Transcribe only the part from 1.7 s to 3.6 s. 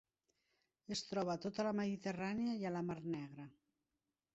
Mediterrània i a la Mar Negra.